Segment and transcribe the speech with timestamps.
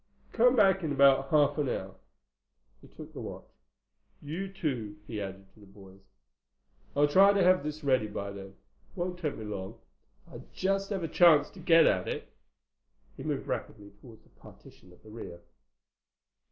[0.33, 1.93] Come back in about half an hour."
[2.81, 3.45] He took the watch.
[4.19, 6.01] "You too," he added to the boys.
[6.95, 8.55] "I'll try to have this ready by then.
[8.95, 12.33] Won't take me long—if I just have a chance to get at it."
[13.15, 15.41] He moved rapidly toward the partition at the rear.